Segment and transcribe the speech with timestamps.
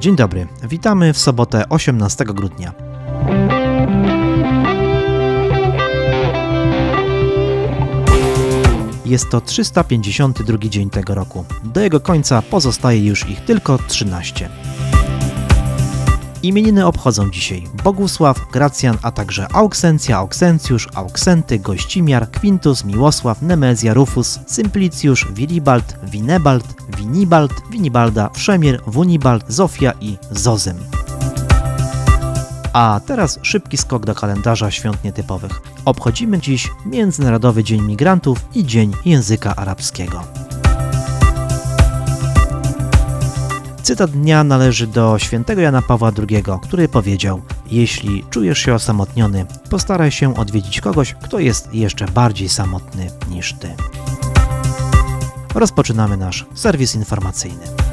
[0.00, 2.72] Dzień dobry, witamy w sobotę 18 grudnia.
[9.06, 11.44] Jest to 352 dzień tego roku.
[11.64, 14.48] Do jego końca pozostaje już ich tylko 13.
[16.46, 24.40] Imieniny obchodzą dzisiaj Bogusław, Gracjan, a także Auksencja, Auksencjusz, Auksenty, Gościmiar, Quintus, Miłosław, Nemezja, Rufus,
[24.46, 30.76] Symplicjusz, Wilibald, Winebald, Winibald, Winibalda, Wszemir, Wunibald, Zofia i Zozym.
[32.72, 35.62] A teraz szybki skok do kalendarza świąt nietypowych.
[35.84, 40.24] Obchodzimy dziś Międzynarodowy Dzień Migrantów i Dzień Języka Arabskiego.
[43.86, 50.10] Cytat dnia należy do świętego Jana Pawła II, który powiedział: Jeśli czujesz się osamotniony, postaraj
[50.10, 53.74] się odwiedzić kogoś, kto jest jeszcze bardziej samotny niż ty.
[55.54, 57.85] Rozpoczynamy nasz serwis informacyjny.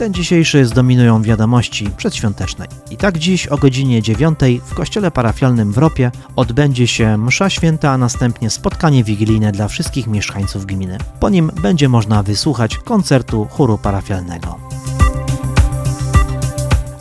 [0.00, 2.66] Ten dzisiejszy zdominują wiadomości przedświąteczne.
[2.90, 7.90] I tak dziś o godzinie 9 w kościele parafialnym w Ropie odbędzie się msza święta,
[7.90, 10.98] a następnie spotkanie wigilijne dla wszystkich mieszkańców gminy.
[11.20, 14.58] Po nim będzie można wysłuchać koncertu chóru parafialnego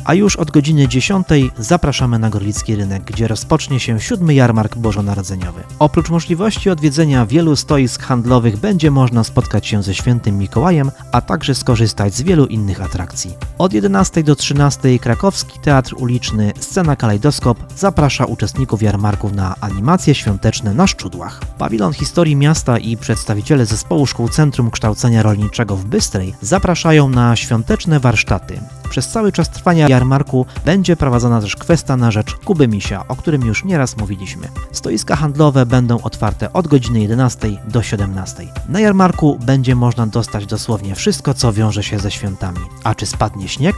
[0.09, 5.63] a już od godziny 10 zapraszamy na Gorlicki Rynek, gdzie rozpocznie się siódmy jarmark bożonarodzeniowy.
[5.79, 11.55] Oprócz możliwości odwiedzenia wielu stoisk handlowych będzie można spotkać się ze świętym Mikołajem, a także
[11.55, 13.33] skorzystać z wielu innych atrakcji.
[13.57, 20.73] Od 11 do 13 Krakowski Teatr Uliczny Scena Kalejdoskop zaprasza uczestników jarmarków na animacje świąteczne
[20.73, 21.41] na szczudłach.
[21.57, 27.99] Pawilon Historii Miasta i przedstawiciele zespołu Szkół Centrum Kształcenia Rolniczego w Bystrej zapraszają na świąteczne
[27.99, 28.59] warsztaty.
[28.89, 33.45] Przez cały czas trwania jarmarku będzie prowadzona też kwesta na rzecz Kuby Misia, o którym
[33.45, 34.47] już nieraz mówiliśmy.
[34.71, 38.47] Stoiska handlowe będą otwarte od godziny 11 do 17.
[38.69, 42.59] Na jarmarku będzie można dostać dosłownie wszystko, co wiąże się ze świętami.
[42.83, 43.75] A czy spadnie śnieg?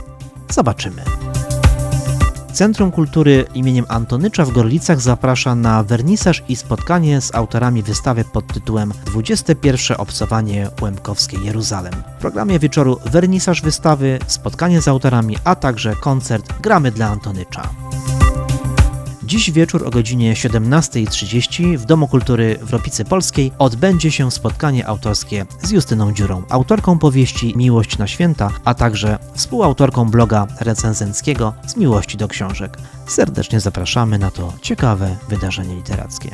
[0.49, 1.30] Zobaczymy.
[2.53, 8.53] Centrum Kultury imieniem Antonycza w Gorlicach zaprasza na wernisaż i spotkanie z autorami wystawy pod
[8.53, 11.93] tytułem 21 obcowanie Łemkowskiej Jeruzalem.
[12.17, 17.90] W programie wieczoru wernisaż wystawy, spotkanie z autorami, a także koncert Gramy dla Antonycza.
[19.31, 25.45] Dziś wieczór o godzinie 17.30 w Domu Kultury w Ropicy Polskiej odbędzie się spotkanie autorskie
[25.63, 32.17] z Justyną Dziurą, autorką powieści Miłość na święta, a także współautorką bloga recenzenckiego z miłości
[32.17, 32.77] do książek.
[33.07, 36.29] Serdecznie zapraszamy na to ciekawe wydarzenie literackie.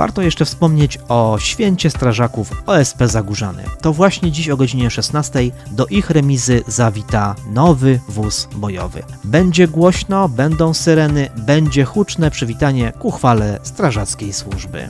[0.00, 3.64] Warto jeszcze wspomnieć o święcie strażaków OSP Zagórzany.
[3.80, 5.40] To właśnie dziś o godzinie 16
[5.70, 9.02] do ich remizy zawita nowy wóz bojowy.
[9.24, 14.88] Będzie głośno, będą syreny, będzie huczne przywitanie ku chwale strażackiej służby.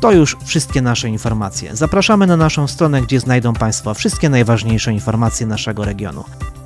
[0.00, 1.76] To już wszystkie nasze informacje.
[1.76, 6.24] Zapraszamy na naszą stronę, gdzie znajdą Państwo wszystkie najważniejsze informacje naszego regionu.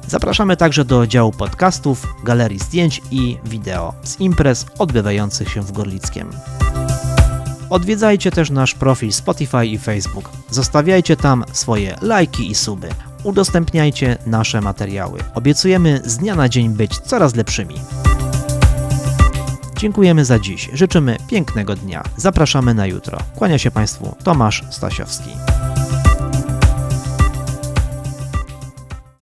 [0.08, 6.30] Zapraszamy także do działu podcastów, galerii zdjęć i wideo z imprez odbywających się w Gorlickiem.
[7.70, 10.30] Odwiedzajcie też nasz profil Spotify i Facebook.
[10.50, 12.88] Zostawiajcie tam swoje lajki i suby.
[13.22, 15.18] Udostępniajcie nasze materiały.
[15.34, 17.74] Obiecujemy z dnia na dzień być coraz lepszymi.
[19.78, 20.70] Dziękujemy za dziś.
[20.72, 22.02] Życzymy pięknego dnia.
[22.16, 23.18] Zapraszamy na jutro.
[23.34, 25.30] Kłania się Państwu Tomasz Stasiowski.